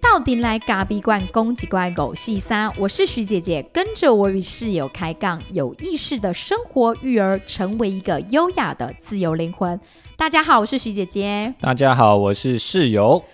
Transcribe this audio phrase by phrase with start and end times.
[0.00, 9.78] 到底来咖比罐攻击怪狗细沙，我是徐姐姐，跟着我与室友开杠，有意识的生活育儿，成为一个优雅的自由灵魂。
[10.16, 11.54] 大家好，我是徐姐姐。
[11.60, 13.24] 大家好，我是室友。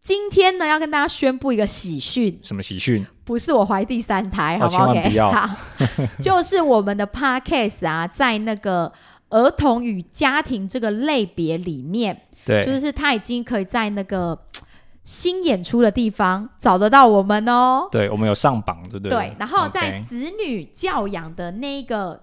[0.00, 3.06] 今天呢，要跟大家宣布一个喜讯，什么喜讯？
[3.24, 4.86] 不是我怀第三胎，好不好？
[4.92, 5.48] 万不要好，
[6.20, 8.92] 就是我们的 podcast 啊，在那个
[9.30, 14.38] 儿童与家庭这个类别里面，对，就是他已经可以在那个
[15.04, 17.88] 新演出的地方找得到我们哦。
[17.90, 19.10] 对，我们有上榜，对不对？
[19.10, 22.20] 对，然后在子女教养的那一个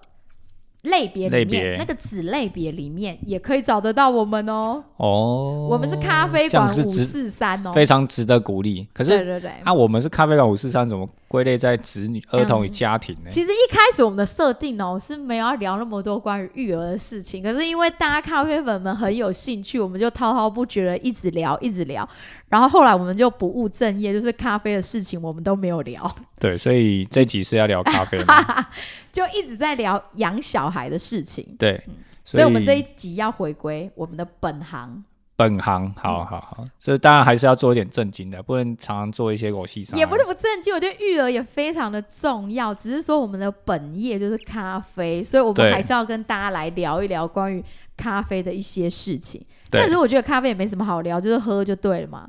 [0.82, 4.82] 类别里类面，别那个子类别里面也可以找得到我们哦。
[4.96, 8.88] 哦，我们是咖啡馆五四三哦，非常值得鼓励。
[8.92, 9.50] 可是对对对。
[9.62, 13.30] 啊，我们是咖啡馆五四三，怎么归类在子女、儿童与家庭呢？
[13.30, 22.06] 其实一开始我们的设定哦是没有要聊那么多关于育儿的事情，可是因为大家咖啡粉们很有兴趣，我们就滔滔不绝的一直聊一直聊，
[22.48, 28.34] 然后后来我们就不务正业，就是咖啡的事情我们都没有聊，对，所以这集是要聊咖啡吗？
[29.12, 31.80] 就一直在聊养小孩的事情，对，
[32.24, 35.04] 所以我们这一集要回归我们的本行，
[35.40, 39.96] 本行，好好好，所以当然还是要做一点正经的，不能常常做一些狗戏沙。
[39.96, 47.64] 也不是不正经，我觉得育儿也非常的重要，只是说我们的本业就是咖啡，所以我们还是要跟大家来聊一聊关于
[47.96, 49.42] 咖啡的一些事情。
[49.70, 52.28] 但是我觉得咖啡也没什么好聊，就是喝就对了嘛。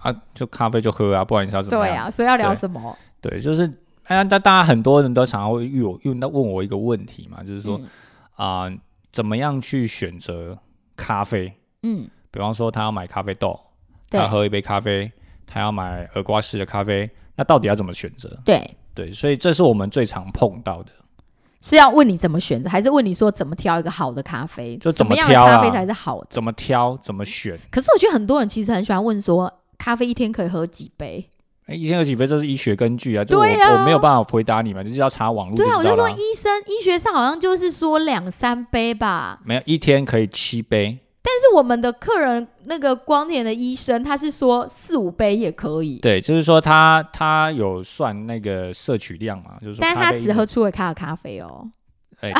[0.00, 1.96] 啊，就咖啡就喝啊，不然你是要怎么样？
[1.96, 2.96] 对啊，所以要聊什么？
[3.20, 3.68] 对，就是
[4.04, 7.88] 哎呀，大大家很多人都常常会遇我问到问我一个问题嘛，就是说嗯
[8.36, 8.72] 啊、
[9.10, 10.56] 怎么样去选择
[10.96, 11.52] 咖啡？
[11.82, 13.60] 嗯，比方说他要买咖啡豆，
[14.10, 15.12] 他要喝一杯咖啡，
[15.46, 18.36] 他要买耳瓜式的咖啡，那到底要怎么选择？
[18.44, 20.90] 对，对，所以这是我们最常碰到的。
[21.60, 24.76] 是要问你怎么选择，还是问你说怎么挑一个好的咖啡？
[24.78, 26.26] 就怎么挑啊咖啡才是好的？
[26.30, 26.98] 怎么挑？
[27.00, 27.56] 怎么选？
[27.70, 31.28] 可是我觉得很多人其实很喜欢问说，咖啡一天可以喝几杯？
[31.66, 39.40] 哎，一天有几杯，这是医学根据啊，这我、对啊我没有办法回答你们，就是要查网络对啊，我就说医生医学上好像就是说两三杯吧。
[39.44, 51.70] 没有一天可以七杯，但是我们的客人那个光年的医生，他是说四五杯也可以，对，就是说他他有算那个摄取量嘛，就是说但是他只喝出了咖的咖啡哦。
[52.20, 52.32] 哎，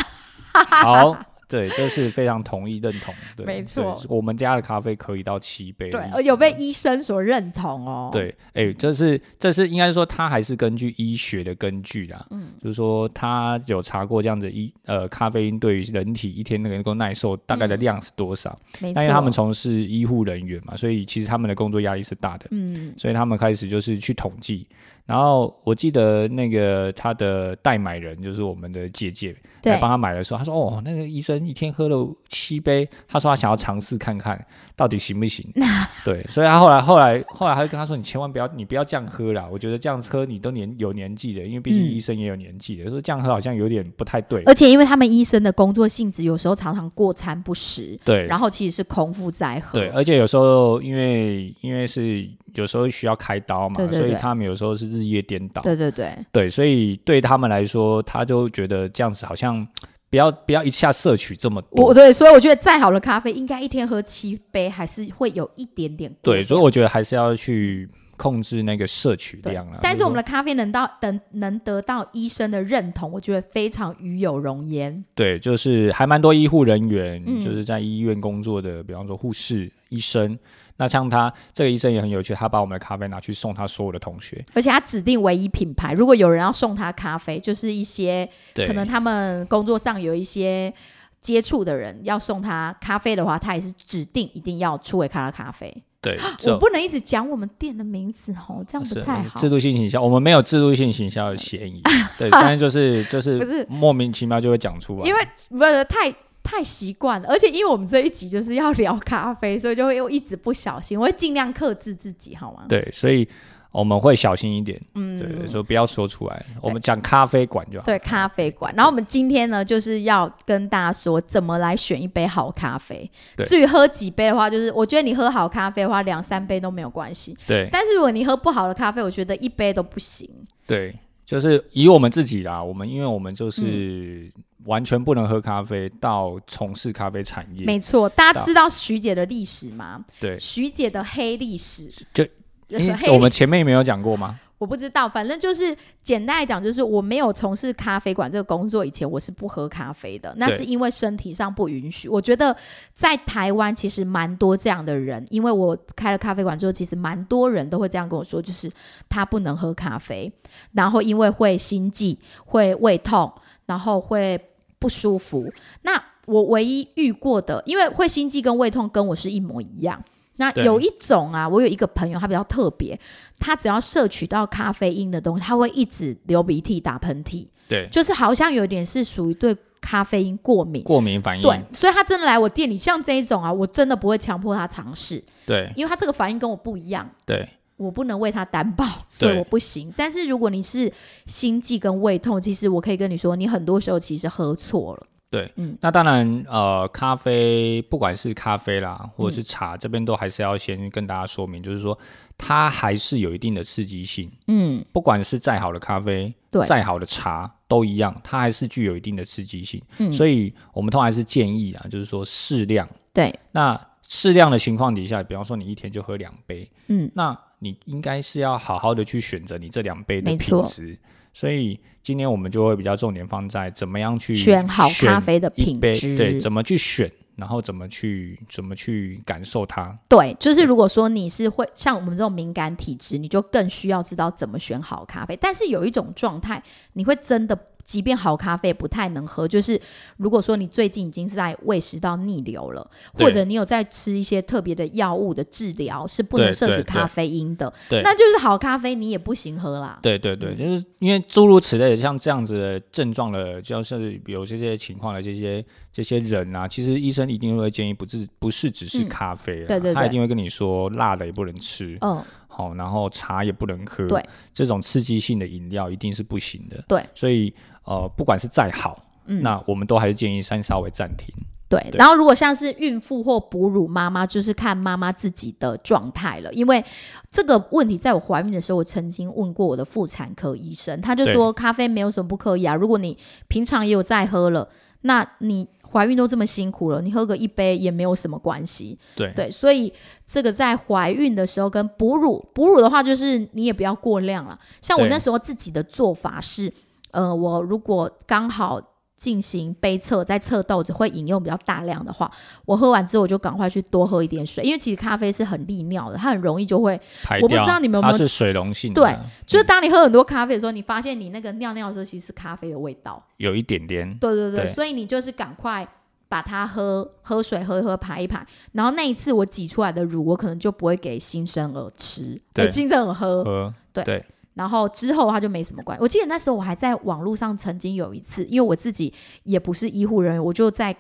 [0.53, 1.17] 好，
[1.53, 19.03] 对，这是非常同意认同，对，没错我们家的咖啡可以到七杯对呃有被医生所认同哦。，对，哎、这是这是应该说，他还是根据医学的根据啦，嗯就是说他有查过这样子医呃咖啡因对于人体一天能够耐受大概的量是多少，没错。
[19.03, 24.67] 因为他们从事医护人员嘛，所以其实他们的工作压力是大的，嗯，所以他们开始就是去统计。
[25.13, 34.43] 然后我记得那个他的代买人就是我们的姐姐对来帮他买的时候，他说：“哦，那个医生一天喝了七杯，他说他想要尝试看看
[34.75, 35.47] 到底行不行。
[36.03, 44.43] ”对，所以他后来后来后来他就跟他说：“你千万不要你不要这样喝啦，我觉得这样喝你都年有年纪的，因为毕竟嗯医生也有年纪的，说这样喝好像有点不太对。
[44.45, 49.79] 而且因为他们医生的工作性质，有时候常常过餐不食，对，然后其实是空腹在喝。
[49.79, 55.63] 对，而且有时候因为因为是有时候需要开刀嘛，对对对所以他们有时候是日夜颠倒。
[55.63, 59.67] 对对对对，所以对他们来说，他就觉得这样子好像
[60.11, 61.87] 不要不要一下摄取这么多。
[61.87, 69.79] 我对，所以我觉得再好的咖啡，应该一天喝七杯，还是会有一点点过对，所以我觉得还是要去控制那个摄取量啊。
[69.83, 75.03] 但是我们的的咖啡能到等能得到医生的认同，我觉得非常与有容焉。
[75.15, 80.39] 对，就是还蛮多医护人员，嗯就是在医院工作的，比方说护士、医生。
[80.77, 84.45] 那像他这个医生也很有趣，他把我们的咖啡拿去送他所有的同学。
[84.55, 90.73] 而且他指定唯一品牌，如果有人要送他咖啡，就是一些，可能他们工作上有一些
[91.21, 95.83] 接触的人要送他咖啡的话，他也是指定一定要出维咖的咖啡。
[96.01, 96.19] 对，
[96.51, 99.39] 我不能一直讲我们店的名字哦，这样不太好。
[99.39, 101.81] 制度性行销，我们没有制度性行销的嫌疑。
[102.19, 105.07] 对， 但是就是就不是是莫名其妙就会讲出来。
[105.07, 105.21] 因为
[105.51, 112.65] 不是太太习惯了，而且因为我们这一集就是要聊咖啡，所以就会又一直不小心，我会尽量克制自己，好吗？
[112.69, 113.27] 对，所以
[113.71, 114.79] 我们会小心一点。
[114.95, 117.87] 嗯，对，所以不要说出来，我们讲咖啡馆就好。
[117.87, 118.71] 对咖啡馆。
[118.77, 123.11] 然后我们今天呢，就是要跟大家说怎么来选一杯好咖啡。
[123.35, 127.35] 对至于喝几杯的话，就是我觉得你喝好咖啡的话，两三杯都没有关系。
[127.47, 130.29] 对但是如果你喝不好的咖啡，我觉得一杯都不行。
[130.67, 134.31] 对，就是以我们自己啦，我们因为我们嗯就是
[134.67, 137.65] 完全不能喝咖啡，到从事咖啡产业。
[137.65, 140.05] 没错，大家知道徐姐的历史吗？
[140.21, 142.25] 对，徐姐的黑历史，就
[142.69, 144.39] 呃因为我们前面没有讲过吗？
[144.59, 150.33] 我不知道，反正就是简单来讲，就是我没有从事咖啡馆这个工作以前，我是不喝咖啡的。
[150.37, 152.09] 那是因为身体上不允许。
[152.09, 152.57] 我觉得
[152.93, 158.71] 在台湾其实蛮多这样的人，因为我开了咖啡馆之后，其实蛮多人都会这样跟我说，就是
[159.09, 160.33] 他不能喝咖啡，
[160.71, 163.33] 然后因为会心悸、会胃痛，
[163.67, 164.41] 然后会
[164.83, 165.49] 不舒服。
[165.83, 165.93] 那
[166.27, 170.03] 我唯一遇过的，因为会心悸跟胃痛跟我是一模一样。
[170.37, 172.99] 那有一种啊，我有一个朋友，他比较特别，
[173.39, 180.83] 他只要摄取到咖啡因的东西，他会一直流鼻涕、打喷嚏，对，就是好像有点是属于对咖啡因过敏。
[180.83, 187.47] 过敏反应，对，所以他真的来我店里，像这一种啊，我真的不会强迫他尝试，对因为他这个反应跟我不一样，对
[187.83, 189.93] 我不能为他担保，所以我不行。
[189.97, 190.93] 但是如果你是
[191.27, 195.07] 心悸跟胃痛，其实我可以跟你说，你很多时候其实喝错了。
[195.31, 195.77] 对，嗯。
[195.81, 201.99] 那当然，呃，咖啡不管是咖啡啦，或嗯者是茶，这边都还是要先跟大家说明，就是说
[202.37, 206.67] 它还是有一定的刺激性，嗯，不管是再好的咖啡，对。
[206.67, 209.83] 再好的茶都一样，它还是具有一定的刺激性。
[209.99, 210.13] 嗯。
[210.13, 212.87] 所以我们通常还是建议啊，就是说适量。
[213.15, 220.99] 对，那适量的情况底下，比方说你一天就喝两杯，嗯，那你应该是要好好的去选择你这两杯的没错品质。
[221.33, 229.95] 所以今天我们就会比较重点放在怎么样去选好咖啡的品质，对，怎么去选，然后怎么去怎么去感受它。
[230.09, 235.39] 对，就是如果说你是会像我们这种敏感体质，你就更需要知道怎么选好咖啡。
[235.41, 236.63] 但是有一种状态，
[236.93, 237.59] 你会真的，
[237.93, 239.79] 即便好咖啡不太能喝，就是
[240.17, 248.01] 如果说你最近已经是在胃食道逆流了，或者你有在吃一些特别的药物的治疗，是不能摄取咖啡因的，对。
[248.03, 249.99] 那就是好咖啡你也不行喝啦。
[250.01, 255.63] 对对对，就是因为诸如此类的像这样子的症状的，就是有这些情况的这些
[255.93, 259.09] 这些人啊，其实医生一定会建议不是不是只是嗯。
[259.13, 264.25] 咖啡他一定会跟你说辣的也不能吃，嗯，好、然后茶也不能喝，对，
[264.55, 267.53] 这种刺激性的饮料一定是不行的，对，所以
[267.85, 271.29] 呃，不管是再好，嗯那我们都还是建议先稍微暂停，
[271.69, 276.53] 对，对然后如果像是孕妇或哺乳妈妈，就是看妈妈自己的状态了。
[276.53, 276.85] 因为
[277.31, 282.75] 这个问题，在我怀孕的时候，我曾经问过我的妇产科医生，他就说咖啡没有什么不可以啊。
[282.75, 283.17] 如果你
[283.49, 284.69] 平常也有在喝了，
[285.03, 288.99] 那你怀孕都这么辛苦了，你喝个一杯也没有什么关系。
[289.17, 289.93] 对对，所以
[290.27, 294.59] 这个在怀孕的时候跟哺乳，哺乳的话就是你也不要过量了。
[294.81, 296.73] 像我那时候自己的做法是，
[297.13, 298.81] 呃，我如果刚好
[299.17, 302.29] 进行杯测，在测豆子会饮用比较大量的话，
[302.65, 307.01] 我喝完之后我就赶快去多喝一点水，因为其实咖啡是很利尿的，它很容易就会。
[307.41, 309.17] 我不知道你们有没有它是水溶性的，对
[309.47, 313.25] 就是当你喝很多咖啡的时候，你发现你那个尿尿的时候其实是咖啡的味道。
[313.37, 315.87] 有一点点，对对对，对所以你就是赶快
[316.29, 323.45] 把它喝喝水喝一喝排一排，然后那一次我挤出来的乳，我可能就不会给新生儿吃，对给新生儿喝。
[323.45, 324.25] 喝对对
[324.55, 326.03] 然后之后他就没什么关系。
[326.03, 329.13] 我记得那时候我还在网络上曾经有一次，因为我自己
[329.45, 330.95] 也不是医护人员，我就在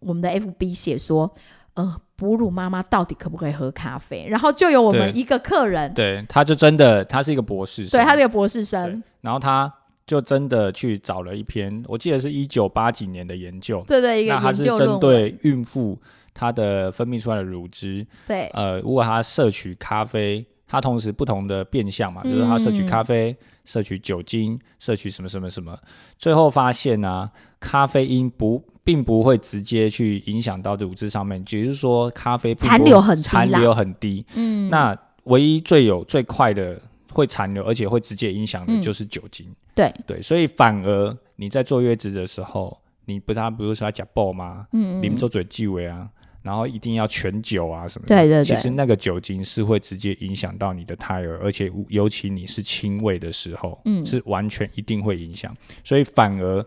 [0.00, 1.32] 我们的 FB 写说，
[1.74, 4.26] 呃，哺乳妈妈到底可不可以喝咖啡？
[4.28, 9.72] 然后就有我们一个客人，对，他就真的他是一个博士生，对他是一个博士生，然后他
[10.06, 15.98] 就真的去找了一篇，我记得是一九八几年的研究，对对一个那他是针对孕妇
[16.32, 18.46] 她的分泌出来的乳汁，对。
[18.52, 25.78] 呃，如果她摄取咖啡，它同时不同的变相嘛，比如说它摄取嗯咖啡、摄取酒精、摄取什么什么什么，
[26.18, 27.30] 最后发现呢、
[27.60, 36.80] 咖啡因不并不会直接去影响到乳汁上面，也就是说咖啡不残留很残留很低，嗯，那唯一最有最快的
[37.12, 38.82] 会残留，而且会直接影响的嗯。
[38.82, 39.46] 就是酒精。
[39.74, 39.92] 对。
[40.06, 44.66] 对，所以反而你在坐月子的时候，你不他不是说要假爆吗？
[44.72, 46.08] 嗯啉做嘴忌尾啊，
[46.46, 48.14] 然后一定要全酒啊什么的。
[48.14, 55.52] 对对对其实那个酒精是会直接影响到你的胎儿，而且尤其你是亲喂的时候，嗯是完全一定会影响。
[55.82, 56.64] 所以反而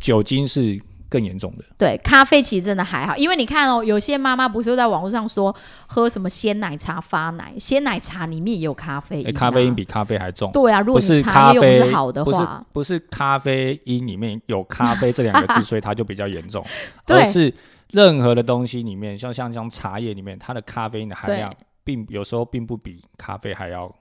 [0.00, 1.64] 酒精是更严重的。
[1.76, 5.54] 对，咖啡其实真的还好，因为你看哦，有些妈妈不是在网络上说
[5.86, 10.50] 喝什么鲜奶茶发奶，鲜奶茶里面也有咖啡因、咖啡因比咖啡还重。
[10.52, 16.64] 对啊，如果不是你茶叶用咖啡的是好的话，不是咖啡因里面有咖啡这两个字， 所以它就比较严重，
[17.06, 17.52] 对而是
[17.92, 21.52] 任何的东西里面，像像像茶叶里面，它的咖啡因的含量，
[21.84, 23.94] 并有时候并不比咖啡还要，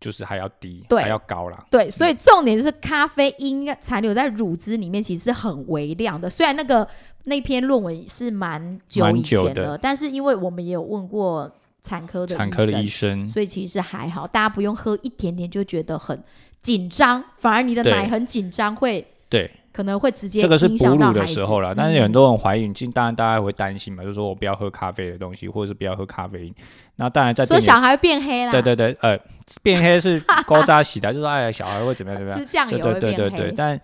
[0.00, 1.00] 就是还要低，对。
[1.00, 1.66] 还要高啦。
[1.70, 6.28] 对，所以重点就是咖啡因残留在乳汁里面，其实是很微量的。
[6.28, 6.86] 虽然那个
[7.24, 11.50] 那篇论文是蛮久以前的，但是因为我们也有问过
[11.80, 16.20] 产科的产科的医生，所以其实还好，大家不用喝一点点就觉得很
[16.62, 21.74] 紧张，反而你的奶很紧张会对，可能会直接这个是哺乳的时候了。
[21.74, 26.54] 但是很多人怀孕，当然大家会担心嘛，就是说我不要喝咖啡的东西，或者是不要喝咖啡因。
[26.94, 28.52] 那当然在所以小孩变黑啦。
[28.52, 29.18] 对对对，呃，
[29.62, 32.38] 变黑是高渣洗的，就是说哎，小孩会怎么样怎么样？
[32.40, 33.78] 吃酱油对对对对，但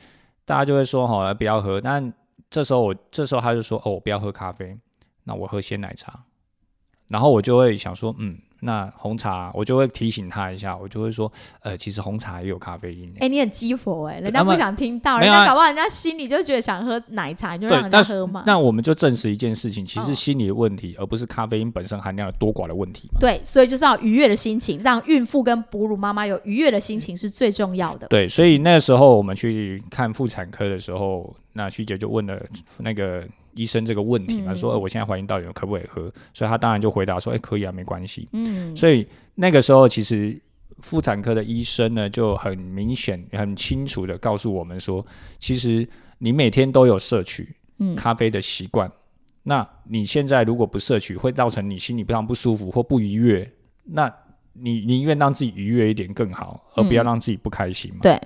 [0.44, 1.80] 大家就会说哈，不要喝。
[1.80, 2.12] 但
[2.48, 4.76] 这时候我这时候他就说哦，我不要喝咖啡，
[5.24, 6.20] 那我喝鲜奶茶。
[7.08, 8.38] 然后我就会想说，嗯。
[8.64, 11.30] 那红茶，我就会提醒他一下，我就会说，
[11.62, 13.12] 呃，其实红茶也有咖啡因。
[13.18, 18.44] 哎，你很激佛哎，人家不想听到，人家搞不好人家心里就觉得想喝奶茶，你就让人家喝嘛。
[18.46, 23.18] 那我们就证实一件事情，其实心理的问题，而不是咖啡因本身含量的多寡的问题嘛。
[23.18, 28.06] 对，所以就是要愉悦的心情，让孕妇跟哺乳妈妈有愉悦的心情是最重要的。
[28.06, 32.40] 对，所以那时候我们去看妇产科的时候，那徐姐就问了
[32.78, 33.26] 那个。
[33.54, 36.12] 医生这个问题嘛，说我现在怀孕到底可不可以喝？
[36.32, 38.28] 所以他当然就回答说，哎，可以啊，没关系。
[38.32, 40.40] 嗯，所以那个时候其实
[40.78, 45.04] 妇产科的医生呢就很明显、很清楚的告诉我们说，
[45.38, 47.54] 其实你每天都有摄取
[47.96, 48.90] 咖啡的习惯，
[49.42, 53.50] 那你现在如果不摄取，会造成你心里非常不舒服或不愉悦，
[53.84, 54.12] 那
[54.52, 58.00] 你宁愿让自己愉悦一点更好，而不要让自己不开心嘛？
[58.02, 58.18] 对。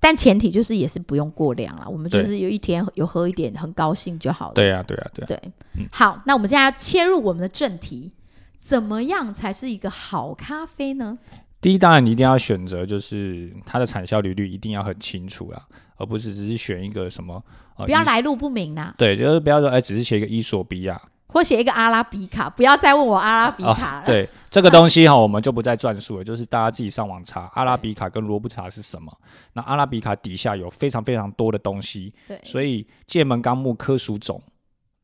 [0.00, 4.54] 但前提就是也是不用过量了，我们就是有一天有喝一点，很高兴就好了。
[4.54, 5.26] 对呀，对呀，对。
[5.26, 5.42] 对，
[5.90, 8.12] 好，那我们现在要切入我们的正题，
[8.58, 11.18] 怎么样才是一个好咖啡呢？
[11.60, 17.42] 第一，当然你一定要选择，就是它的产销履历一定要很清楚啦，而不是只是选一个什么，
[17.76, 18.94] 不要来路不明呐。
[18.96, 21.00] 对，就是不要说哎，只是写一个伊索比亚。
[21.28, 24.06] 或写一个阿拉比卡，不要再问我阿拉比卡了。
[24.06, 29.12] 对这个东西哈，我们就不再转述了，就是大家自己上网查 阿拉比卡跟罗布茶是什么。
[29.52, 34.42] 那阿拉比卡底下有非常非常多的东西，对，所以界门纲目科属种，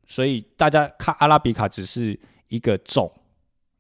[0.07, 3.12] 所以大家看阿拉比卡只是一个种，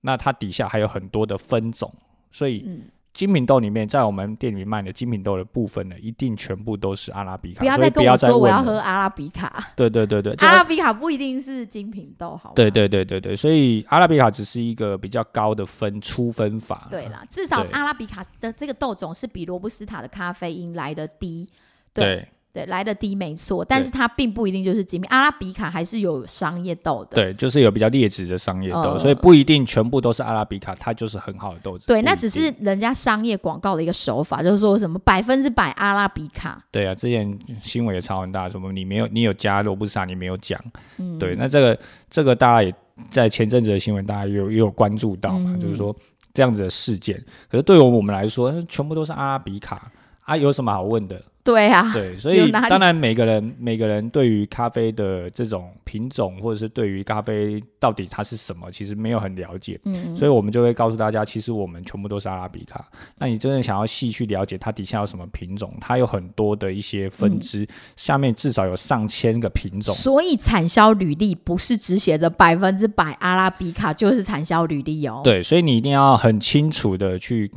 [0.02, 1.92] 那它底下还有很多的分种，
[2.30, 2.68] 所以。
[3.14, 7.60] 精品豆里面，在我们店里卖的精品豆的部分呢，一定全部都是阿拉比卡。
[7.60, 9.72] 不要再跟我说我要喝阿拉比卡。
[9.76, 12.52] 对对对对，阿拉比卡不一定是精品豆，好。
[12.56, 16.88] 对对对对对，所以阿拉比卡只是一个比较高的分出分法。
[16.90, 21.48] 对啦，至少阿拉比卡的这个豆种是比罗布斯塔的咖啡因来的低。
[21.92, 22.28] 对。
[22.54, 25.10] 对，来的低没错，但是它并不一定就是精品。
[25.10, 31.88] 阿拉比卡还是有商业豆的，对，就是有比较劣质的商业豆，所以不一定全部都是阿拉比卡，它就是很好的豆子。
[31.88, 36.64] 对，那只是人家商业广告的一个手法，就是说什么百分之百阿拉比卡。
[36.70, 40.56] 对啊，之前新闻也超很大，什么你没有，你有加罗布萨，你没有讲。
[40.98, 41.76] 嗯，对，那这个
[42.08, 42.72] 这个大家也
[43.10, 45.92] 在前阵子的新闻，大家也有也有关注到嘛，就是说
[46.32, 47.20] 这样子的事件。
[47.50, 49.90] 可是对于我们来说，全部都是阿拉比卡
[50.22, 51.20] 啊，有什么好问的？
[51.44, 59.78] 对啊，对， 所以当然每个人每个人对于咖啡的这种品种，或者是对于咖啡到底它是什么，其实没有很了解。
[59.84, 62.88] 嗯，所以我们就会告诉大家，其实我们全部都是阿拉比卡。
[63.18, 69.94] 那你真的想要细去了解它底下有什么品种，它有很多的一些分支，下面至少有上千个品种。
[69.94, 75.20] 所以产销履历不是只写着百分之百阿拉比卡就是产销履历哦。
[75.22, 77.50] 对，所以你一定要很清楚的去，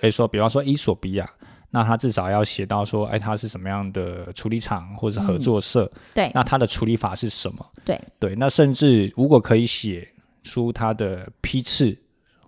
[0.00, 1.28] 可以说，比方说伊索比亚。
[1.74, 5.90] 那他至少要写到说，哎，他是什么样的处理厂或者合作社？
[6.14, 7.66] 对，那他的处理法是什么？
[7.84, 10.08] 对对，那甚至如果可以写
[10.44, 11.98] 出他的批次，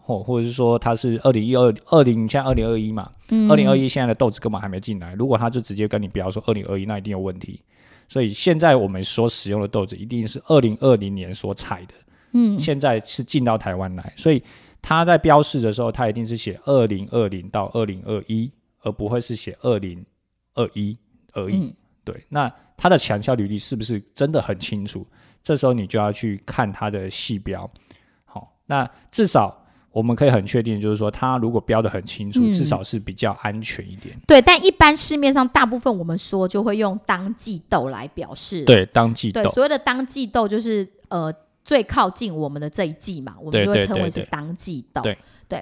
[0.00, 3.11] 或或者是说他是二零一二二零，现在二零二一嘛，
[3.50, 7.61] 二零二一现在的豆子根本还没进来，如果他就直接跟你标说二零二一，那一定有问题。
[8.09, 11.95] 所以现在我们所使用的豆子一定是二零二零年所采的，
[12.35, 14.40] 嗯，现在是进到台湾来，所以
[14.80, 18.49] 他在标示的时候，他一定是写二零二零到二零二一。
[18.87, 20.07] 而不会是写二零
[20.55, 20.97] 二一
[21.33, 21.75] 而已，
[22.05, 22.25] 对。
[22.28, 25.05] 那它的强效履历是不是真的很清楚？
[25.43, 27.69] 这时候你就要去看它的细标。
[28.25, 34.16] 好，那至少我们可以很确定，就是说它如果标的很清楚，至少是比较安全一点。
[34.25, 38.64] 对，但一般市面上大部分我们说就会用当季豆来表示。
[38.64, 39.43] 对，当季豆。
[39.43, 45.02] 对，所谓的当季豆就是呃最靠近我们的这一季嘛，我们就会称为是当季豆。
[45.02, 45.12] 对。
[45.12, 45.19] 对，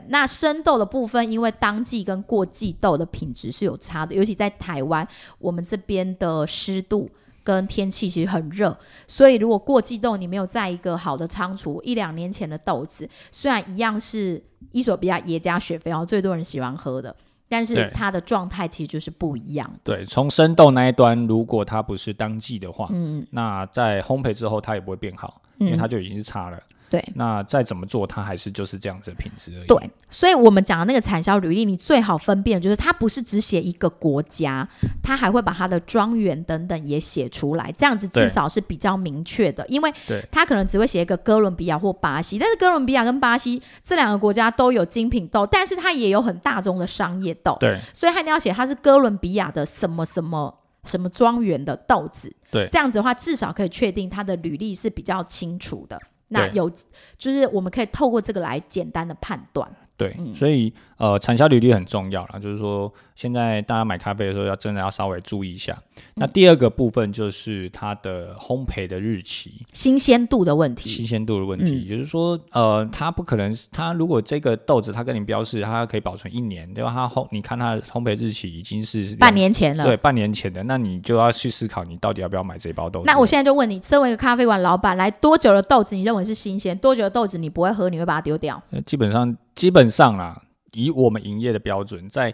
[0.08, 5.06] 那生豆的部分，因为当季跟过季豆的品质是有差的，尤其在台湾，
[5.38, 7.10] 我们这边的湿度
[7.42, 8.74] 跟天气其实很热，
[9.06, 17.14] 所以如果过季豆你没有在一个好的仓储，一两年前的豆子，虽然一样是伊索比亚耶加雪菲哦，最多人喜欢喝的，
[17.46, 19.70] 但是它的状态其实就是不一样。
[19.82, 26.58] 对，从生豆那一端，如果它不是当季的话，嗯，那在烘焙之后它也不会变好，因为它就已经是差了。
[26.94, 29.66] 对，那再怎么做，它还是就是这样子的品质而已。
[29.66, 34.68] 对，所以我们讲的那个产销履历，你最好分辨就是它不是只写一个国家，
[35.02, 39.66] 它还会把它的庄园等等也写出来，这样子至少是比较明确的。
[39.68, 39.92] 因为
[40.30, 47.56] 它可能只会写一个哥伦比亚或巴西，但是哥伦比亚跟巴西这两个国家都有精品豆，但是它也有很大宗的商业豆。
[47.58, 52.34] 对，所以它一定要写它是哥伦比亚的什么什么什么庄园的豆子。
[52.50, 56.00] 对这样子的话，至少可以确定它的履历是比较清楚的。
[56.34, 56.70] 那有
[57.16, 59.70] 就是我们可以透过这个来简单的判断。
[59.96, 65.72] 对，嗯所以呃，产销履历很重要啦，就是说现在大家买咖啡的时候要真的要稍微注意一下。
[65.76, 76.92] 嗯那第二个部分就是它的烘焙的日期、新鲜度的问题，新鲜度的问题，就是说，呃，它不可能，它如果这个豆子它跟你标示它可以保存一年，对吧？
[76.94, 79.84] 它烘，你看它的烘焙日期已经是半年前了。
[79.84, 83.06] 对，半年前的，那你就要去思考你到底要不要买这包豆子。
[83.06, 86.78] 那我现在就问你，身为一个咖啡馆老板，来多久的豆子你认为是新鲜？
[86.78, 88.62] 多久的豆子你不会喝，你会把它丢掉？
[88.70, 90.40] 呃基本上基本上啦，
[90.74, 92.32] 以我们营业的标准，在、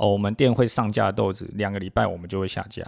[0.00, 2.82] 呃我们店会上架的豆子，两个礼拜我们就会下架。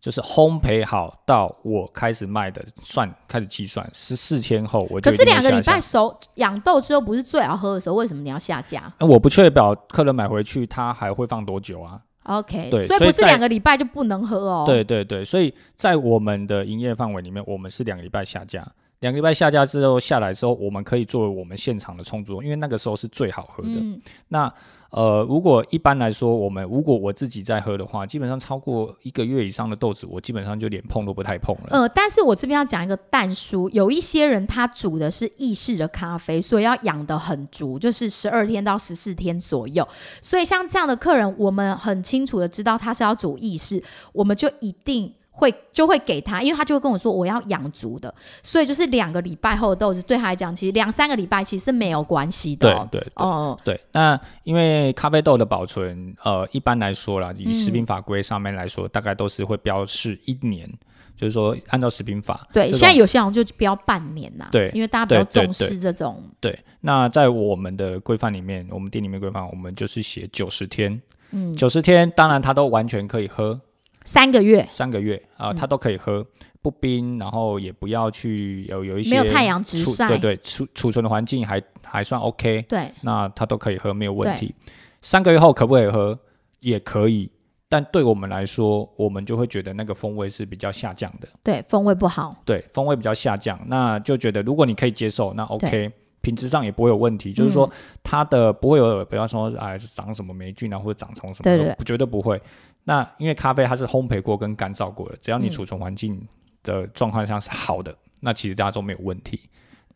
[0.00, 14.64] 就是烘焙好到我开始卖的算开始计算十四天后，我就可是两个礼拜熟养豆之后不是最好喝的时候，为什么你要下架那我不确保客人买回去他还会放多久啊？？OK，对所以不是两个礼拜就不能喝哦。
[14.66, 18.66] 对对对，所以在我们的营业范围里面，我们是两个礼拜下架。
[19.02, 23.70] 两个礼拜下架之后下来之后，我们可以作为我们现场的冲煮，因为那个时候是最好喝的。
[23.70, 24.52] 嗯，那
[24.90, 31.70] 呃，如果一般来说，我们如果我自己在喝的话，基本上超过一个月以上的豆子，我基本上就连碰都不太碰了。
[31.70, 39.86] 呃，但是我这边要讲一个淡书，有一些人他煮的是意式的咖啡，所以要养的很足，就是十二天到十四天左右。
[40.20, 43.82] 所以像这样的客人，我们很清楚的知道他是要煮意式，
[44.12, 45.12] 我们就一定。
[45.32, 52.88] 会就会给他，因为他就会跟我说我要养足的，所以就是两个礼拜后的豆子对他来讲，其实两三个礼拜其实是没有关系的、哦。
[52.92, 57.54] 对哦，对，那因为咖啡豆的保存，呃，一般来说啦，以嗯。
[57.62, 60.68] 食品法规上面来说，大概都是会标示一年，
[61.16, 73.58] 就是说按照食品法，对，现在有些人就标半年呐、对因为大家比较重视这种，对，那在我们的规范里面，我们店里面规范，我们就是写九十天，嗯，九十天，当然它都完全可以喝，
[74.04, 74.66] 三个月。
[74.70, 75.56] 三个月啊、嗯。
[75.56, 76.26] 它都可以喝，
[76.60, 80.08] 不冰，然后也不要去有有一些没有太阳直晒。
[80.08, 84.54] 对对，储储存的环境还还算 OK，对，那它都可以喝，没有问题。
[85.00, 86.18] 三个月后可不可以喝？
[86.60, 87.28] 也可以，
[87.68, 95.92] 但对我们来说，我们就会觉得那个风味是比较下降的，对，风味不好，对，风味比较下降，那就觉得如果你可以接受，那 OK 对。
[96.22, 102.40] 品质上也不会有问题，就是说嗯它的不会有，比方说哎长什么霉菌啊，或者长虫什么的，对对绝对不会。
[102.84, 106.20] 那因为咖啡它是烘焙过跟干燥过的，只要你嗯储存环境
[106.62, 109.38] 的状况下是好的，那其实大家都没有问题。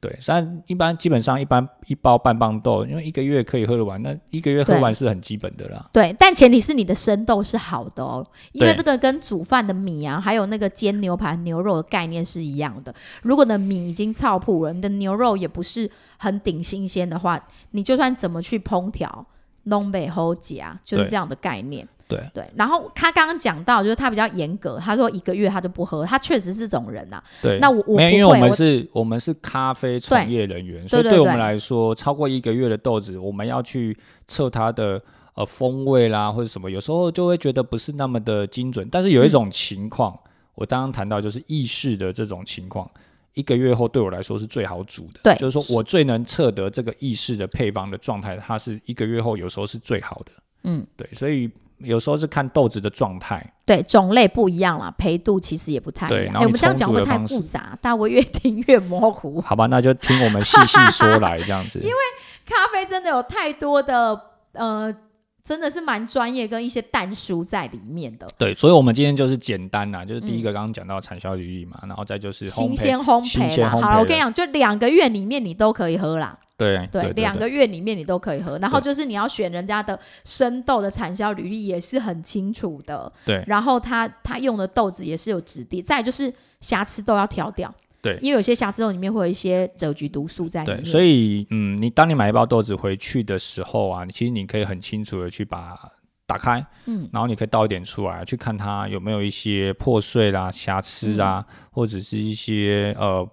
[0.00, 5.88] 对，但一般基本上一般一包半磅豆，因为一个月可以喝得完，那一个月喝完是很基本的啦。
[5.92, 12.94] 对，但前提是你的生豆是好的哦，因为对这个跟煮饭的米啊，还有那个煎牛排、牛肉的概念是一样的。
[13.22, 19.26] 如果你的米已经操铺了，你的牛肉也不是很顶新鲜的话，你就算怎么去烹调，
[19.68, 21.88] 东北后夹就是对这样的概念。
[22.08, 33.96] 对对，然后他刚刚讲到，就是他比较严格，他说一个月他就不喝，他确实是这种人呐、对，那我我没有，因为我我们是，我们是咖啡从业人员，所以对对我们对来说，超过一个月的豆子，我们要去
[34.28, 35.02] 测它的
[35.34, 38.88] 呃风味啦，或者什么，有时候就会觉得不是那么的精准。
[38.90, 40.16] 但是有一种情况，
[40.54, 42.88] 我刚刚谈到就是意式的这种情况，
[43.34, 45.20] 一个月后对我来说是最好煮的。
[45.24, 50.32] 对就是说我最能测得这个意式的配方的状态，它是一个月后有时候是最好的。
[50.68, 53.52] 嗯，对，所以有时候是看豆子的状态。
[53.64, 56.34] 对种类不一样啦，培度其实也不太一样。
[56.36, 57.76] 我们这样讲会太复杂？
[57.82, 59.40] 大家会越听越模糊。
[59.40, 61.78] 好吧，那就听我们细细说来这样子。
[61.82, 61.96] 因为
[62.44, 64.20] 咖啡真的有太多的
[64.52, 64.94] 呃，
[65.42, 68.26] 真的是蛮专业跟一些淡书在里面的。
[68.38, 76.38] 对，所以我们今天就是简单啦，就是第一个刚刚讲到产销履历嘛，然后再就是，新鲜烘焙好了，我跟你讲，就两个月里面你都可以喝啦。
[76.56, 78.58] 对对，对，两个月里面你都可以喝。
[78.58, 83.12] 然后就是你要选人家的生豆的产销履历也是很清楚的。
[83.24, 87.72] 对然后他他用的豆子也是有质地，再就是瑕疵豆要挑掉。
[88.02, 90.82] 对因为有些瑕疵豆里面会有一些赭菊毒素在里面。
[90.82, 95.90] 对，所以嗯，你当你买一包豆子回去的时候啊，你其实你可以很清楚的去把它
[96.24, 103.28] 打开，嗯，然后你可以倒一点出来，去看它有没有一些破碎啦、瑕疵啊，嗯或者是一些呃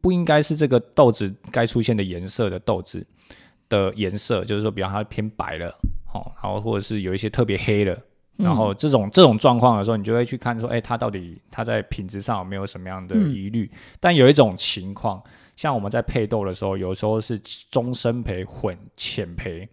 [0.00, 3.06] 不应该是这个豆子该出现的颜色的豆子
[3.68, 5.68] 的颜色，就是说，比方它偏白了，
[6.12, 7.96] 哦，然后或者是有一些特别黑了。
[8.36, 13.68] 然后这种这种状况的时候，你就会去看说，哎，它到底它在品质上有没有什么样的嗯疑虑？
[13.98, 15.20] 但有一种情况，
[15.56, 17.36] 像我们在配豆的时候，有时候是
[17.68, 19.68] 中深培混浅培，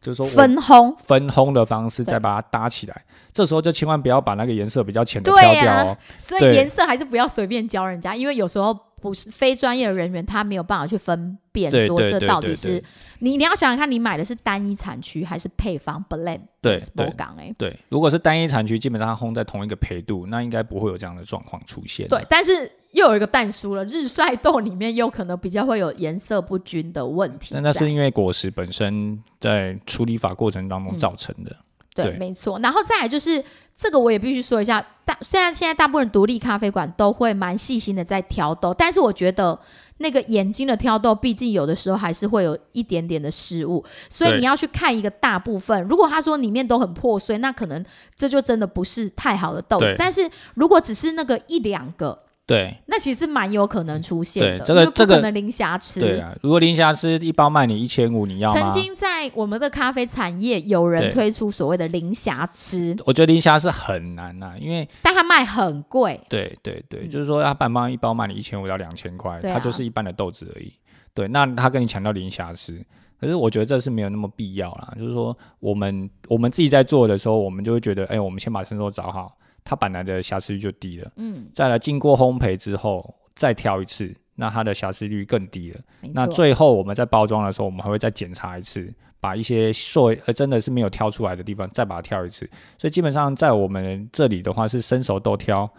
[0.00, 0.96] 就是说分烘。
[0.98, 3.04] 分烘的方式再把它搭起来。
[3.32, 5.96] 这时候就千万不要把那个颜色比较浅的对挑掉呀哦。
[6.18, 12.82] 所以颜色还是不要随便教人家，因为有时候不是非专业的人员，他没有办法去分辨说这到底是
[13.20, 16.40] 你你要想想看，你买的是单一产区还是配方 blend？
[16.60, 17.54] 对对波港哎。
[17.56, 22.08] 对，如果是单一产区，基本上它烘在同一个培度，那应该不会有这样的状况出现。
[22.08, 27.54] 对，但是又有一个淡书了，日晒豆里面又可能比较会有颜色不均的问题。
[27.54, 31.50] 那那是因为果实本身在处理法过程当中嗯造成的。
[31.50, 31.56] 对，
[32.04, 32.58] 对没错。
[32.60, 33.42] 然后再来就是
[33.76, 39.58] 这个，我也必须说一下，大虽然现在大部分独立咖啡馆都会蛮细心的在挑豆，但是我觉得
[39.98, 45.82] 那个眼睛的挑豆，毕竟有的时候还是会有一点点的失误，所以你要去看一个大部分。
[45.84, 47.84] 如果他说里面都很破碎，那可能
[48.16, 49.94] 这就真的不是太好的豆子。
[49.98, 56.00] 但是如果只是那个一两个，对那其实蛮有可能出现的，对这个这个可能零瑕疵。
[56.00, 58.58] 对啊，如果零瑕疵一包卖你一千五，你要吗？
[58.58, 66.18] 曾经在我们的咖啡产业，有人推出所谓的零瑕疵，我觉得零瑕疵很难呐、因为但它卖很贵。
[66.30, 70.72] 对对对，嗯就是说它半包一包卖你一千五到两千块，它就是一般的豆子而已。
[71.12, 72.80] 对，那他跟你强调零瑕疵，
[73.20, 74.94] 可是我觉得这是没有那么必要啦。
[74.96, 79.36] 就是说，我们我们自己在做的时候，我们就会觉得，哎、我们先把生豆找好，
[79.68, 81.12] 它本来的瑕疵率就低了。
[81.16, 85.80] 嗯，再来经过烘焙之后，再挑一次，那它的瑕疵率更低了。
[86.14, 92.48] 那最后我们在包装的时候，我们还会再检查一次，把一些塑呃真的是没有挑出来的地方再把它挑一次。
[92.78, 95.70] 所以基本上在我们这里的话是生熟都挑，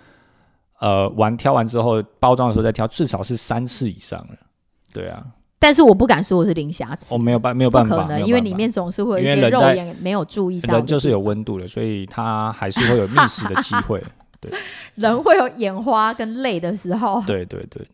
[0.80, 4.38] 呃，完挑完之后包装的时候再挑，至少是三次以上了。
[4.94, 5.26] 对啊，
[5.60, 14.02] 但是我不敢说我是零瑕疵，我、没有办没有办法，可能，因为里面总是会有一些肉眼没有注意到的人就是有温度的，所以它还是会有觅食的机会。
[14.42, 14.50] 对
[14.96, 17.22] 人会有眼花跟累的时候。
[17.28, 17.86] 对对对，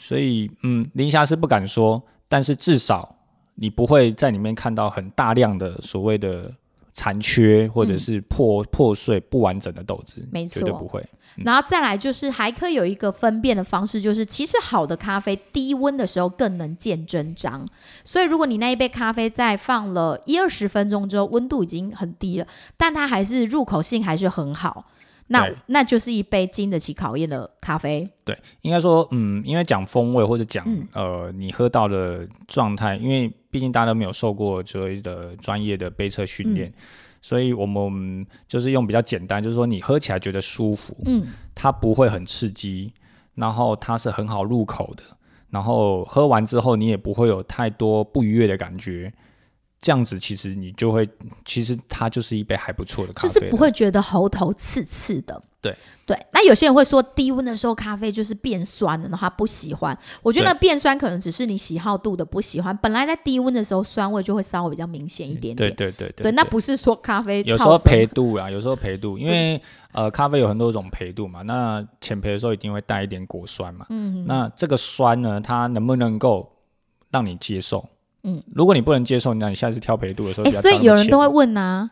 [0.00, 3.14] 所以嗯，零瑕疵不敢说，但是至少
[3.54, 6.52] 你不会在里面看到很大量的所谓的
[6.94, 11.00] 残缺或者是破、破碎不完整的豆子，嗯没错绝对不会。
[11.00, 17.66] 嗯然后再来就是还可以有一个分辨的方式，就是其实好的咖啡低温的时候更能见真章。
[18.04, 24.84] 所以如果你那一杯咖啡在放了一二十分钟之后，温度已经很低了，但它还是入口性还是很好，
[25.32, 28.08] 那那就是一杯经得起考验的咖啡。
[28.24, 36.68] 对，应该说，嗯，因为讲风味或者讲、嗯呃你喝到的状态，因为毕竟大家都没有受过所谓的专业的杯测训练。
[36.68, 36.74] 嗯
[37.24, 42.92] 所以我们就是用比较简单，就是说你喝起来觉得舒服，嗯，它不会很刺激，
[43.36, 45.04] 然后它是很好入口的，
[45.48, 49.12] 然后喝完之后你也不会有太多不愉悦的感觉。
[49.82, 51.06] 这样子其实你就会，
[51.44, 55.42] 其实它就是一杯还不错的咖啡，就是不会觉得喉头刺刺的。
[55.60, 59.96] 对对，那有些人会说低温的时候咖啡就是变酸了，然后他不喜欢。
[60.20, 65.92] 我觉得对那变酸可能只是你喜好度的不喜欢，本来在低温的时候酸味就会稍微比较明显一点对点。
[65.92, 69.60] 对对对那不是说咖啡有时候陪度啊，有时候陪度，因为
[69.92, 76.52] 呃咖啡有很多种陪度嘛，那浅焙的时候一定会带一点果酸嘛，嗯，那这个酸呢，它能不能够
[77.10, 77.88] 让你接受？
[78.24, 81.90] 嗯，如果你不能接受，那你下次挑焙度的时候哎、所以有人都会问啊，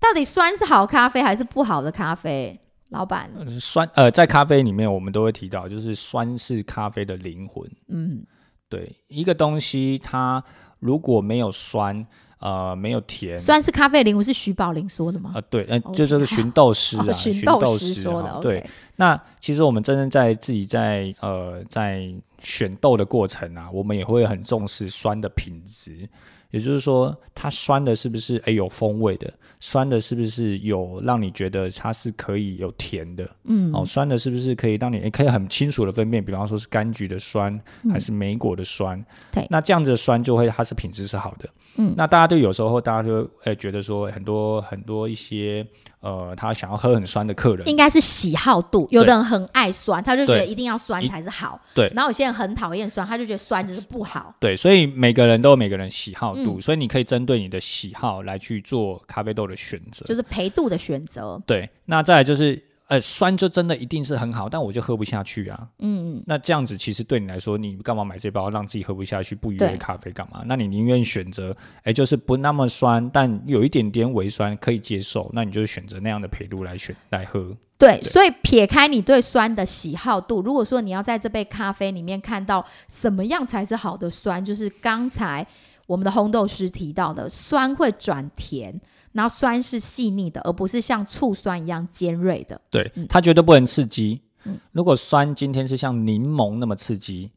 [0.00, 2.58] 到底酸是好咖啡还是不好的咖啡？
[2.90, 7.66] 老板，呃酸呃，在咖啡里面我们都会提到，就是酸是咖啡的灵魂。
[7.88, 8.22] 嗯，
[8.68, 10.44] 对，一个东西它
[10.78, 12.06] 如果没有酸，
[12.38, 15.32] 呃，没有甜，酸是咖啡的灵魂，是徐宝林说的吗？
[15.34, 18.68] 呃，对，呃就这个寻豆师啊，哦，寻豆师师说的对，
[19.02, 26.08] 那其实我们真正在自己在呃在选豆的过程啊，我们也会很重视酸的品质，
[26.52, 37.60] 也就是说，它酸的是不是诶有风味的，酸的是不是有让你觉得它是可以有甜的，嗯，哦，酸的是不是可以让你诶可以很清楚的分辨，比方说是柑橘的酸
[37.90, 39.46] 还是莓果的酸，嗯对。
[39.50, 41.92] 那这样子的酸就会它是品质是好的，嗯。
[41.96, 45.66] 那大家就有时候大家就诶觉得说很多很多一些
[46.02, 51.58] 呃他想要喝很酸的客人，应该是喜好度，有的人很爱酸，他就觉得一定要酸才是好。
[51.74, 54.34] 对然后有些人很讨厌酸，他就觉得酸就是不好。
[54.38, 60.04] 对，所以每个人都有每个人喜好度，嗯所以你可以针对你的喜好来去做咖啡豆的选择。
[60.06, 61.40] 就是陪度的选择。
[61.46, 62.60] 对，那再来就是，
[62.92, 65.66] 呃，酸就真的一定是很好，但我就喝不下去啊。
[65.78, 70.42] 嗯嗯，那这样子其实对你来说，你干嘛买这包让自己喝不下去、不愉悦的咖啡干嘛？
[70.44, 77.56] 那你宁愿选择，哎，就是不那么酸，但有一点点微酸可以接受，那你就选择那样的配度来选来喝。
[77.78, 85.46] 对，所以撇开你对酸的喜好度，如果说你要在这杯咖啡里面看到什么样才是好的酸，就是刚才
[85.86, 88.78] 我们的烘豆师提到的，酸会转甜，
[89.12, 92.60] 然后酸是细腻的，而不是像醋酸一样尖锐的。
[92.70, 94.20] 对，嗯它绝对不能刺激。
[94.44, 97.30] 嗯如果酸今天是像柠檬那么刺激，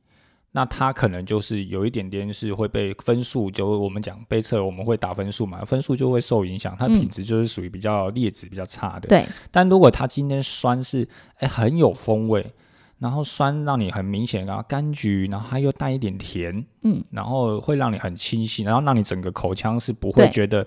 [0.51, 9.09] 那它可能就是有一点点是会被分数，就我们讲杯测我们会打分数嘛，分数就会受影响，它嗯品质就是属于比较劣质、比较差的。
[9.09, 11.07] 对，但如果它今天酸是
[11.39, 12.53] 哎很有风味，
[12.97, 20.65] 然后酸让你很明显，然后柑橘，然后它又带一点甜，嗯，然后会让你很清晰，然后让你整个口腔是不会对觉得，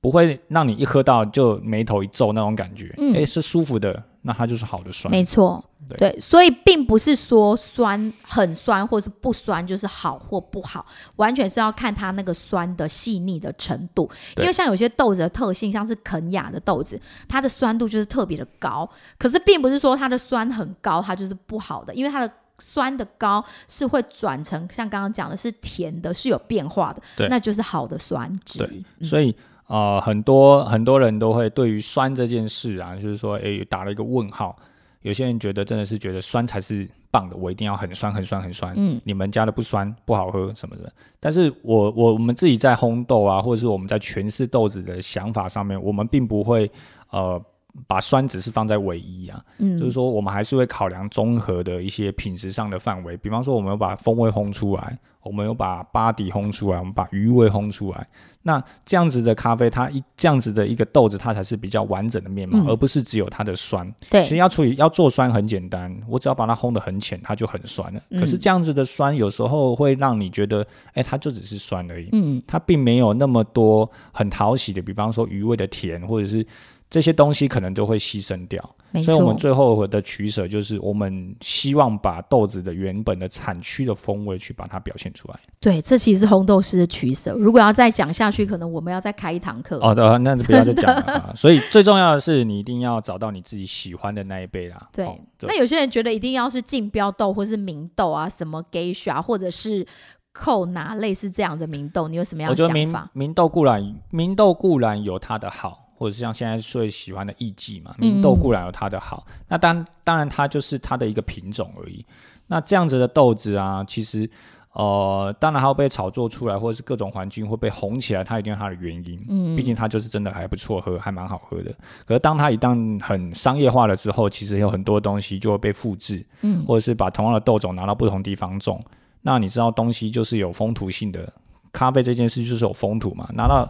[0.00, 5.10] 不会让你一喝到就眉头一皱那种感觉，嗯诶，是舒服的，那它就是好的酸。
[5.10, 14.08] 没错，对对，所以并不是说酸很酸或是不酸就是好或不好，完全是要看它那个酸的细腻的程度。
[14.36, 22.32] 因为像有些豆子的特性，像是肯雅的豆子，它的酸度就是特别的高，可是并不是说它的酸很高，它就是不好的，因为它的。
[22.60, 28.58] 酸的高是会转成像刚刚讲的是甜的，是有变化的，对那就是好的酸质。
[28.58, 29.32] 对所以
[29.68, 34.56] 呃，很多很多人都会对于酸这件事啊，就是说，诶，打了一个问号。
[35.02, 38.74] 有些人觉得真的是觉得酸才是棒的，我一定要很酸很酸很酸。
[38.76, 40.92] 嗯，你们家的不酸不好喝什么的。
[41.20, 46.68] 但是我我我们自己在烘豆啊，或者是我们在诠释豆子的想法上面，我们并不会
[47.10, 47.40] 呃
[47.86, 53.16] 把酸只是放在唯一啊，嗯就是说我们还是会考量综合的一些品质上的范围。
[53.16, 58.06] 比方说，我们有把风味烘出来，我们有把巴底烘出来，我们把余味烘出来。
[58.42, 63.92] 那这样子的咖啡，它一这样子的一个豆子，它才是比较完整的面貌，嗯而不是只有它的酸。
[64.08, 68.00] 对其实要处理要做酸很简单，我只要把它烘得很浅，它就很酸了。
[68.10, 76.46] 嗯可是这样子的酸有时候会让你觉得，哎、它就只是酸而已，嗯，它并没有那么多很讨喜的，比方说余味的甜，或者是
[76.90, 78.62] 这些东西可能都会牺牲掉。
[79.04, 85.38] 所以我们，最后的取舍就是，我们希望把豆子的原本的产区的风味去把它表现出来。
[85.60, 87.34] 对，这其实是红豆师的取舍。
[87.34, 89.78] 如果要再讲下去，可能我们要再开一堂课。
[89.82, 91.32] 哦，对，那就不要再讲了啊。
[91.36, 94.88] 所以最重要的是，你一定要找到你自己喜欢的那一杯啦。
[94.90, 99.86] 对，哦那有些人觉得一定要是竞标豆或是明豆啊，什么 Geisha 或者是
[100.32, 103.10] 扣拿类似这样的明豆，你有什么样的想法？
[103.12, 109.26] 明豆固然明豆固然有它的好，或者是像现在最喜欢的艺妓嘛，嗯明豆固然有它的好。
[109.48, 112.04] 那当当然它就是它的一个品种而已。
[112.46, 114.30] 那这样子的豆子啊，其实
[114.72, 119.22] 呃，当然它会被炒作出来，或者是各种环境会被红起来，它一定有它的原因。
[119.28, 121.74] 嗯，毕竟它就是真的还不错喝，还蛮好喝的。
[122.06, 128.82] 可是当它一旦很商业化了之后，其实有很多东西就会被复制，嗯或者是把同样的豆种拿到不同地方种。
[129.20, 131.30] 那你知道东西就是有风土性的，
[131.72, 133.28] 咖啡这件事就是有风土嘛。
[133.34, 133.68] 拿到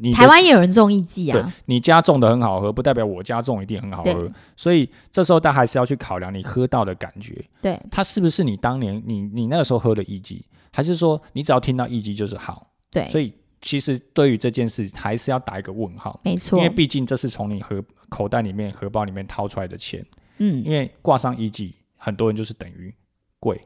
[0.00, 4.12] 你台湾也有人种艺伎对啊，你家种的很好喝，不代表我家种一定很好喝。
[4.12, 4.32] 对。
[4.56, 7.80] 所以这时候大家还是要去考量你喝到的感觉，对。
[7.90, 12.70] 它是不是你当年你你那个时候喝的一级，还是说你只要听到一级就是好？
[12.90, 16.20] 对，所以其实对于这件事还是要打一个问号。
[16.22, 16.58] 没错。
[16.58, 20.04] 因为，毕竟这是从你荷口袋里面、荷包里面掏出来的钱，
[20.38, 20.62] 嗯。
[20.64, 22.94] 因为挂上一季，很多人就是等于
[23.40, 23.58] 贵，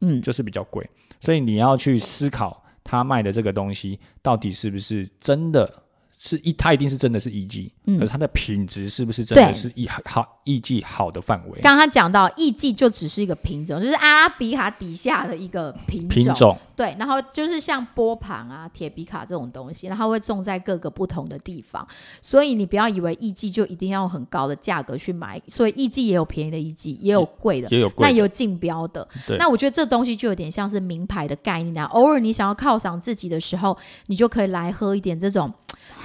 [0.00, 0.88] 嗯，就是比较贵，
[1.20, 5.82] 所以你要去思考他卖的这个东西到底是不是真的
[6.18, 11.60] 是一，它一定是真的是一季，嗯可是它的品质是不是真的是一好一季好的范围？
[11.60, 21.86] 刚刚讲到艺伎就只是一个品种，就是阿拉比卡底下的一个品品种对，然后就是像波旁啊、铁比卡这种东西，然后会种在各个不同的地方，
[22.20, 27.68] 所以你不要以为艺伎就一定要用很高的价格去买，所以艺伎也有便宜的艺伎，也有贵的。
[27.70, 29.06] 也有贵的，那有竞标的，
[29.38, 31.84] 那我觉得这东西就有点像是名牌的概念啊。
[31.86, 33.76] 偶尔你想要犒赏自己的时候，
[34.06, 35.52] 你就可以来喝一点这种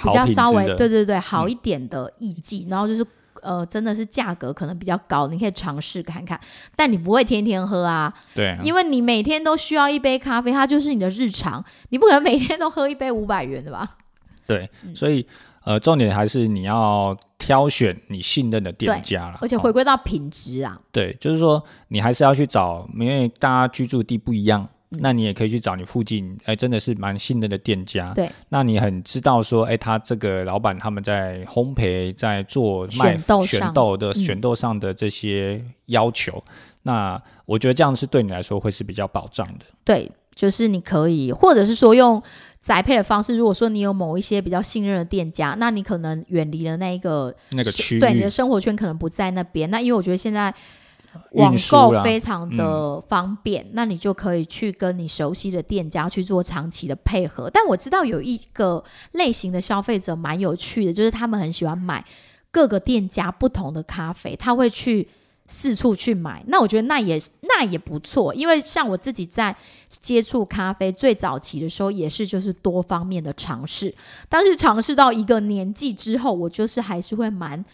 [0.04, 3.06] 比较稍微对对对好一点的艺伎，然后就是
[3.42, 6.40] 呃真的是价格可能比较高，你可以尝试看看，
[6.76, 13.98] 但你不会天天喝啊，对啊，因为你每天都需要一杯咖啡，它就是你的日常，你不可能每天都喝一杯五百元的吧？
[14.46, 14.96] 对，嗯。
[14.96, 15.26] 所以
[15.64, 19.60] 呃，重点还是你要挑选你信任的店家啦，而且哦。
[19.60, 28.14] 回归到品质啊，对，就是说你还是要去找，因为大家居住地不一样，嗯那你也可以去找你附近，哎，真的是蛮信任的店家。
[28.14, 36.44] 对，那你很知道说，哎，他这个老板他们在烘焙、在做卖选豆的嗯选豆上的这些要求，
[36.84, 39.66] 那我觉得这样是对你来说会是比较保障的。
[39.86, 42.22] 对，就是你可以，或者是说用
[42.60, 43.38] 宅配的方式。
[43.38, 49.72] 如果说你有某一些比较信任的店家，那你可能远离了那一个那个区域对你的生活圈可能不在那边。
[49.72, 50.54] 那因为我觉得现在
[51.32, 57.50] 网购非常的方便，那你就可以去跟你熟悉的店家去做长期的配合。
[57.50, 62.06] 但我知道有一个类型的消费者蛮有趣的，就是他们很喜欢买
[62.52, 65.08] 各个店家不同的咖啡，他会去。
[65.48, 69.54] 四处去买，那我觉得那也那也不错，因为像我自己在
[70.00, 73.94] 接触咖啡最早期的时候，也是就是多方面的尝试，
[74.30, 77.66] 但是尝试到一个年纪之后，我就是还是会蛮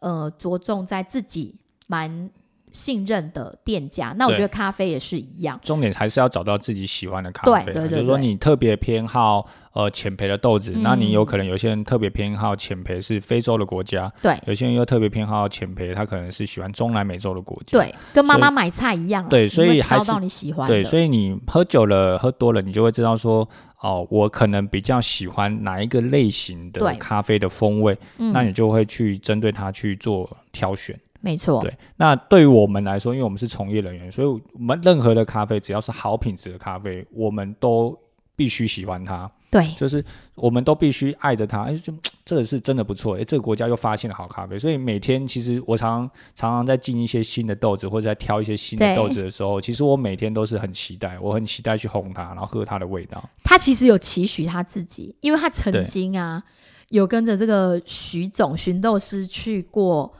[0.00, 1.54] 呃着重在自己
[1.86, 2.28] 蛮
[2.72, 4.14] 信任的店家。
[4.16, 5.58] 那我对觉得咖啡也是一样。
[5.62, 19.28] 重点还是要找到自己喜欢的咖啡啊，对对对就是说你特别偏好呃浅焙的豆子，嗯那你有可能有些人特别偏好浅焙是非洲的国家，对有些人又特别偏好浅焙，他可能是喜欢中南美洲的国家，对，跟妈妈买菜一样啊。
[19.28, 20.74] 对所以还是会挑到你喜欢的。
[20.74, 23.48] 对，所以你喝酒了、喝多了，你就会知道说，
[23.80, 30.98] 哦，我可能比较喜欢哪一个类型的咖啡的风味，嗯那你就会去针对它去做挑选。
[31.22, 37.94] 没错，对，那对于我们来说，因为我们是从业人员，所以我们任何的咖啡，只要是好品质的咖啡，我们都
[38.34, 40.02] 必须喜欢它，对就是
[40.34, 41.64] 我们都必须爱着它。
[41.64, 41.92] 哎，就
[42.24, 53.22] 这个是真的不错，哎，这个国家又发现了好咖啡，所以每天其实我常常常在进一些新的豆子，或者在挑一些新的豆子的时候，其实我每天都是很期待，我很期待去烘它，然后喝它的味道。
[53.44, 56.42] 他其实有期许他自己，因为他曾对经啊
[56.88, 60.10] 有跟着这个徐总寻豆师去过。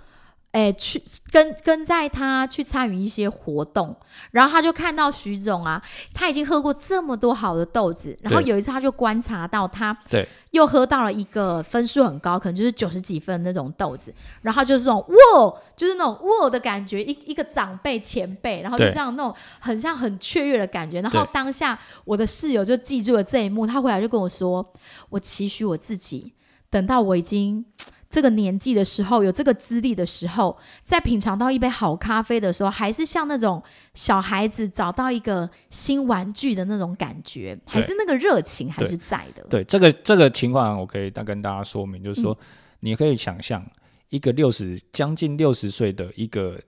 [0.53, 3.95] 哎，去跟跟在他去参与一些活动，
[4.33, 5.81] 然后他就看到徐总啊，
[6.13, 21.01] 他已经喝过这么多好的豆子，然后有一次他就观察到他对又喝到了一个分数很高，可能就是九十几分那种豆子，然后就是这种哇，就是那种哇的感觉，一一个长辈前辈，然后就这样那种很像很雀跃的感觉。
[21.01, 24.73] 然后当下我的室友就记住了这一幕，他回来就跟我说，
[25.11, 26.35] 我期许我自己，
[26.69, 27.65] 等到我已经。
[28.11, 33.63] 这个年纪的时候，有这个资历的时候，在品尝到一杯好咖啡的时候，还是像那种
[33.95, 39.47] 小孩子找到一个新玩具的那种感觉，还是那个热情还是在的。
[39.49, 42.45] 对这个这个情况，我可以再跟大家说明，就是说，嗯
[42.81, 43.65] 你可以想象
[44.09, 46.59] 一个六十将近六十岁的一个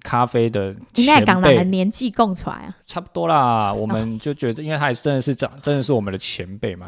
[0.00, 3.72] 咖啡的应该前港人的辈，年纪供出来啊，差不多啦。
[3.74, 6.86] 我们就觉得，因为他也真的是长，真的是我们的前辈嘛，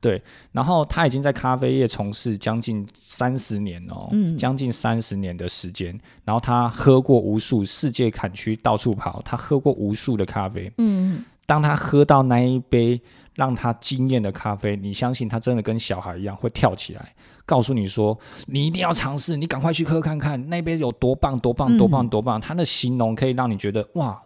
[0.00, 0.22] 对。
[0.52, 5.98] 然后他已经在咖啡业从事将近三十年哦，嗯将近三十年的时间。
[6.24, 10.70] 然后他喝过无数世界产区到处跑，他喝过无数的咖啡。
[10.78, 13.00] 嗯，当他喝到那一杯
[13.34, 17.14] 让他惊艳的咖啡，你相信他真的跟小孩一样会跳起来，
[17.46, 22.40] 告诉你说你一定要尝试，你赶快去喝看看那杯有多棒多棒多棒嗯多棒。
[22.40, 24.20] 他的形容可以让你觉得哇，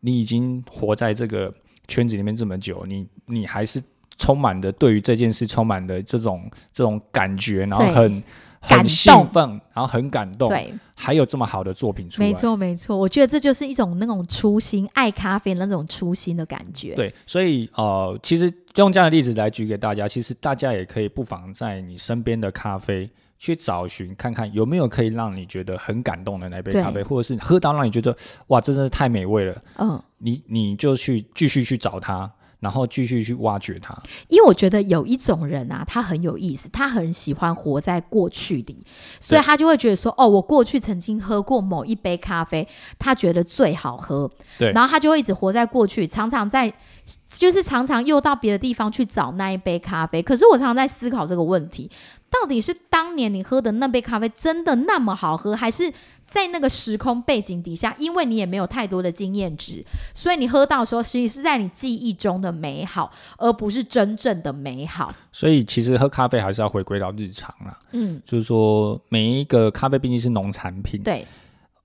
[0.00, 1.52] 你已经活在这个
[1.88, 3.82] 圈子里面这么久，你你还是
[4.18, 8.22] 充满的对于这件事充满的这种这种感觉，然后很
[8.60, 9.26] 很兴动。
[9.26, 16.94] 奋，然后很感动，对，还有这么好的作品出来，没错没错，我觉得这就是一种那种初心，爱咖啡那种初心的感觉。
[16.94, 28.16] 对，所以呃，其实用这样的例子来举给大家，其实大家也可以不妨在你身边的咖啡去找寻看看有没有可以让你觉得很感动的那杯咖啡，或者是喝到让你觉得
[28.48, 33.96] 哇，真的是太美味了，嗯，你你就去继续去找它，然后继续去挖掘它。
[34.28, 38.84] 因为我觉得有一种人啊，他很有意思，他很喜欢活在过去里，
[39.20, 42.66] 所以他就会觉得说，哦，我过去曾经喝过某一杯咖啡，
[42.98, 46.72] 他觉得最好喝，对然后他就会一直活在过去，常常在，
[47.28, 50.22] 就是常常又到别的地方去找那一杯咖啡。
[50.22, 51.90] 可是我常常在思考这个问题，
[52.30, 55.92] 到底是当年你喝的那杯咖啡真的那么好喝，还是
[56.26, 65.14] 在那个时空背景底下，因为你也没有太多的经验值，所以你喝到的时候，其实是在你记忆中的美好，而不是真正的美好。
[65.30, 71.24] 所以其实喝咖啡还是要回归到日常啦，嗯，就是说每一个咖啡毕竟是农产品，对，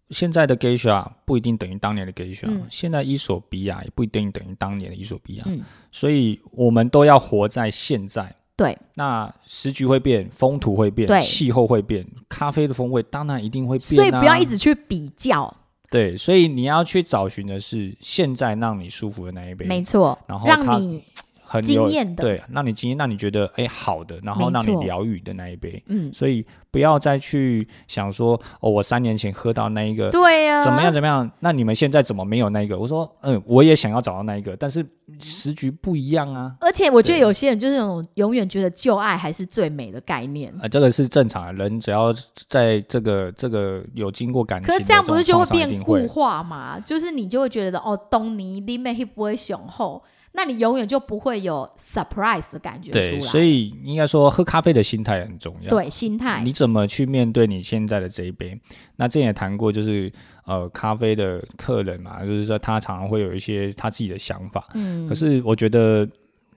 [0.09, 2.63] 现在的 geisha 不一定等于当年的 geisha，、嗯。
[2.69, 5.61] 现在伊索比亚也不一定等于当年的伊索比亚，嗯。
[5.91, 8.35] 所以我们都要活在现在。
[8.61, 11.19] 对，那时局会变，风土会变，对。
[11.21, 13.95] 气候会变，咖啡的风味当然一定会变、啊。
[13.95, 15.51] 所以不要一直去比较，
[15.89, 21.03] 对，所以你要去找寻的是现在让你舒服的那一杯，没错，然后让你
[21.51, 25.83] 很有惊艳的对，让你惊艳，让你觉得哎好的，然后让你疗愈的那一杯。
[25.87, 31.29] 嗯，所以不要再去想说哦，我三年前喝到那一个对呀、啊，怎么样怎么样？
[31.41, 32.79] 那你们现在怎么没有那一个？
[32.79, 34.85] 我说，嗯，我也想要找到那一个，但是
[35.19, 36.55] 时局不一样啊。
[36.61, 40.53] 而且我觉得有些人就是那种永远觉得旧爱还是最美的概念。
[40.61, 42.13] 啊，这个是正常的，人只要
[42.47, 46.79] 在这个这个有经过感情可是这样不是就会变固化嘛？
[46.79, 50.01] 就是你就会觉得哦，东尼里面会不会雄厚？
[50.33, 53.11] 那你永远就不会有 surprise 的感觉出来。
[53.11, 55.69] 对，所以应该说喝咖啡的心态很重要。
[55.69, 58.59] 对心态你怎么去面对你现在的这一杯？
[58.95, 60.11] 那之前也谈过，就是
[60.45, 64.67] 呃，咖啡的客人嘛，就是说他常常会有一些他自己的想法。
[64.73, 66.07] 嗯，可是我觉得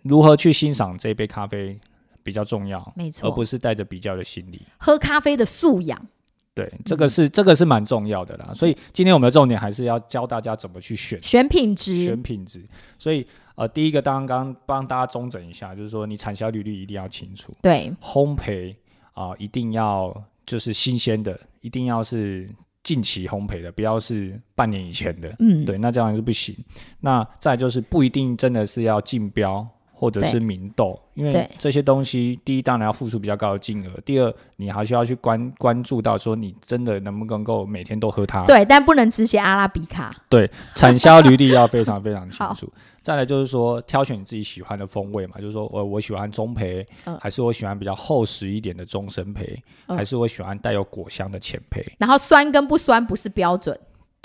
[0.02, 1.78] 如何去欣赏这杯咖啡
[2.22, 4.62] 比较重要，没错，而不是带着比较的心理。
[4.78, 6.06] 喝咖啡的素养。
[6.54, 8.52] 对，嗯这个是、这个是蛮重要的啦。
[8.54, 12.64] 所以今天我们的重点还是要教大家怎么去选选品质选，品质。
[12.98, 18.74] 所以呃，第一个刚刚帮大家中整一下，就是说你产销履历一定要清楚，对，烘焙
[19.12, 20.14] 啊、一定要
[20.44, 22.48] 就是新鲜的，一定要是
[22.82, 25.34] 近期烘焙的，不要是半年以前的。
[25.38, 26.54] 嗯，对，那这样是不行。
[27.00, 29.66] 那再就是不一定真的是要竞标
[30.04, 38.44] 或者是明豆，因为这些东西，第一当然要付出比较高的金额，第二你还需要去关关注到说你真的能不能够每天都喝它。
[38.44, 40.14] 对，但不能只写阿拉比卡。
[40.28, 42.70] 对产销 履历要非常非常清楚。
[43.00, 51.82] 再来就是说，挑选你自己喜欢的风味嘛，就是说我我喜欢中培，嗯还是我喜欢比较厚实一点的中深培，嗯还是我喜欢带有果香的浅培。
[51.98, 53.74] 然后酸跟不酸不是标准。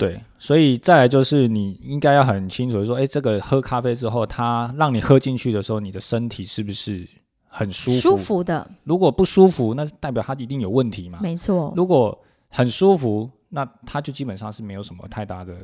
[0.00, 7.06] 对，所以再来就是你应该要很清楚的说，哎，这个喝咖啡之后，它让你喝进去的时候，你的身体是不是
[7.46, 7.96] 很舒服？
[7.98, 11.18] 舒服的，如果不舒服，那代表它一定有问题嘛。
[11.20, 11.70] 没错。
[11.76, 15.54] 如果很舒服，那它就基本上是没有什么太大的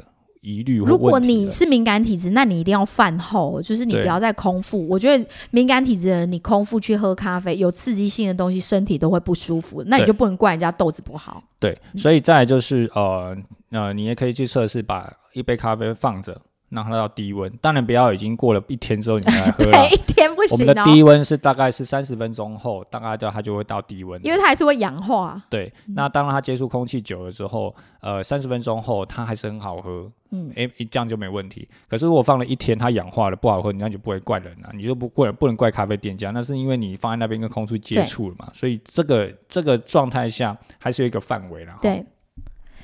[0.47, 4.87] 疑虑如果你是敏感体质，那你一定要饭后，就是你不要再空腹。
[4.87, 9.83] 我觉得敏感体质的人，你空腹去喝咖啡，有刺激性的东西，身体都会不舒服。
[9.89, 11.43] 那你就不能怪人家豆子不好。
[11.59, 13.37] 对，所以再来就是呃
[13.71, 16.41] 呃，你也可以去测试，把一杯咖啡放着，
[16.71, 17.51] 让它到低温。
[17.61, 19.95] 当然不要已经过了一天之后你才来喝了 对，。
[19.95, 24.21] 一天不我行哦，们的低温是大概是三十分钟后，大概就它就会到低温。
[24.25, 25.43] 因为它还是会氧化。
[25.49, 31.67] 对，那当它接触空气久了之后，呃，三十分钟后它还是很好喝，嗯，诶、这样就没问题。
[31.89, 41.75] 可是如果放了一天，它氧化了不好喝，你那就不会怪人啊，你就不怪不能怪咖啡店家，那是因为你放在那边跟空气接触了嘛，所以这个这个状态下还是有一个范围啦。
[41.75, 42.05] 哈对。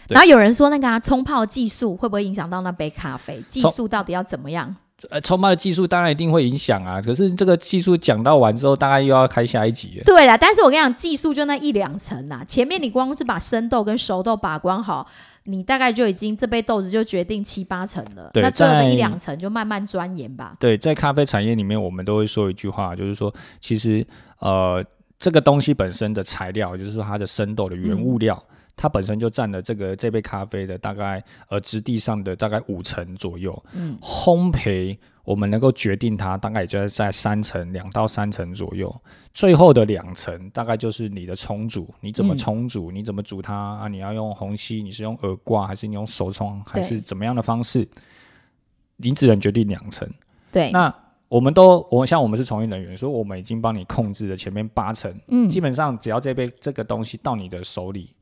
[0.06, 3.42] 对然后有人说，那个啊，冲泡技术会不会影响到那杯咖啡？
[3.48, 4.74] 技冲术到底要怎么样？
[5.10, 10.04] 呃，冲泡的技术当然一定会影响啊，可是这个技术讲到完之后，大概又要开下一集了。
[10.04, 12.44] 对啦，但是我跟你讲，技术就那一两层啦。
[12.46, 15.04] 前面你光是把生豆跟熟豆把关好，
[15.42, 18.30] 你大概就已经这杯豆子就决定七八成了。
[18.32, 20.54] 对那最后的一两层就慢慢钻研吧。
[20.60, 24.06] 对，在咖啡产业里面，我们都会说一句话，就是说，其实
[24.38, 24.84] 呃，
[25.18, 28.40] 这个东西本身的材料，就是说它的生豆的原物料，
[28.76, 33.62] 它本身就占了这个这杯咖啡的大概呃质地上的大概五成左右。
[33.72, 38.94] 嗯，烘焙我们能够决定它，大概也就是在三成两到三成左右。
[39.34, 43.88] 最后的两层大概就是你的冲煮，你怎么嗯冲煮，你怎么煮它啊？
[43.88, 47.88] 你要用虹吸，你是用耳挂，还是你用手冲，还是怎么样的方式？
[48.96, 50.08] 你只能决定两层。
[50.50, 50.94] 对，那
[51.28, 58.14] 我们都，我像我们是从业人员，所以我们已经帮你控制了前面八成，嗯，基本上只要这杯这个东西到你的手里，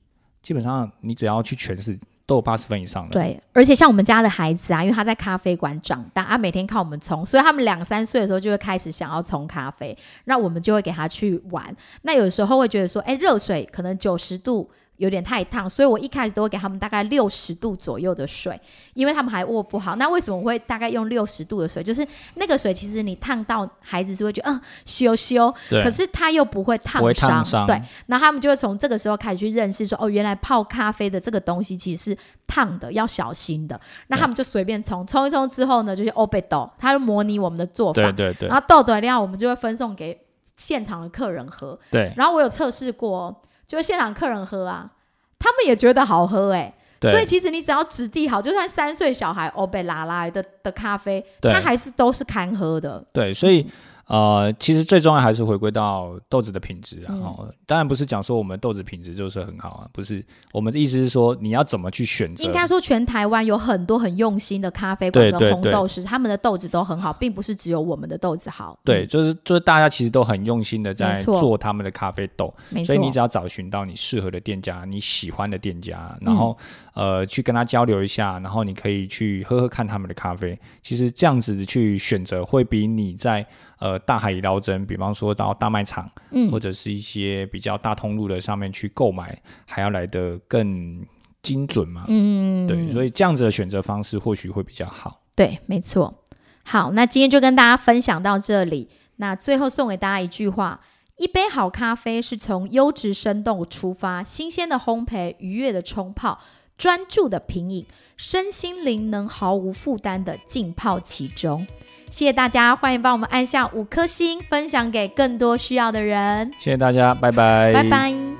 [0.42, 3.12] 基本上你只要去全市，都有八十分以上的。
[3.12, 11.74] 对，而且像我们家的孩子啊，因为他在咖啡馆长大，他每天靠我们冲，所以他们两三岁的时候就会开始想要冲咖啡，那我们就会给他去玩。
[12.02, 14.70] 那有时候会觉得说，哎，热水可能九十度。
[15.00, 18.60] 有点太烫，所以我一开始都会给他们大概六十度左右的水，
[18.92, 19.96] 因为他们还握不好。
[19.96, 21.82] 那为什么我会大概用六十度的水？
[21.82, 27.80] 就是那个水，其实你烫到孩子是会觉得，嗯，羞羞，可是他又不会烫伤，对。
[28.06, 33.80] 那他们就会从这个时候开始去认识说，哦，原来泡咖啡的这个东西其实是烫的，要小心的。
[34.08, 40.20] 那他们就随便冲，冲一冲之后呢，就是欧贝豆，他就模拟我们的做法，对对对然后豆的量我们就会分送给
[40.56, 41.78] 现场的客人喝。
[41.90, 44.90] 对然后我有测试过，就是现场客人喝啊，
[45.38, 47.12] 他们也觉得好喝哎、对。
[47.12, 51.52] 所以其实你只要质地好，就算三岁小孩欧贝拉拉的的咖啡，对。
[51.52, 53.04] 它还是都是堪喝的。
[53.12, 53.64] 对，所以
[54.10, 57.10] 呃，其实最重要还是回归到豆子的品质啊。
[57.10, 60.24] 嗯哦，当然不是讲说我们豆子品质就是很好啊，不是。
[60.52, 62.44] 我们的意思是说，你要怎么去选择？
[62.44, 68.78] 应该说，全台湾有很多很用心的咖啡馆跟对对对红豆师，他们的豆子都很好，并不是只有我们的豆子好。
[68.84, 72.54] 对，嗯，就是就是大家其实都很用心的在做他们的咖啡豆，
[72.86, 73.00] 所以。
[73.00, 80.58] 你只要找寻到你适合的店家，你喜欢的店家，然后、嗯呃去跟他交流一下，然后你可以去喝喝看他们的咖啡。
[80.82, 83.46] 其实这样子去选择，会比你在
[83.80, 91.04] 呃大海里捞针，比方说到大卖场嗯或，者是一些比较大通路的上面去购买，还要来得更
[91.42, 92.04] 精准嘛。
[92.08, 95.22] 嗯，对，所以这样子的选择方式或许会比较好。
[95.34, 96.22] 对，没错。
[96.62, 98.90] 好，那今天就跟大家分享到这里。
[99.16, 100.80] 那最后送给大家一句话：
[101.16, 106.38] 一杯好咖啡是从优质生动出发，新鲜的烘焙，愉悦的冲泡，
[106.76, 111.66] 专注的品饮，身心灵能毫无负担的浸泡其中。
[112.10, 116.50] 谢谢大家，欢迎帮我们按下五颗星，分享给更多需要的人。
[116.58, 118.39] 谢谢大家，拜拜，拜拜。